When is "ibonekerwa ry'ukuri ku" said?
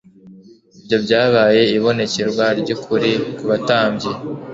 1.75-3.43